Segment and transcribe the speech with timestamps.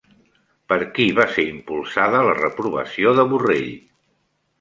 [0.71, 3.69] Per qui va ser impulsada la reprovació de Borrell?